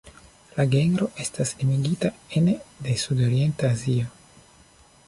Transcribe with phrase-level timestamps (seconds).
[0.53, 2.11] La genro estas limigita
[2.41, 2.57] ene
[2.87, 4.13] de Sudorienta Azio.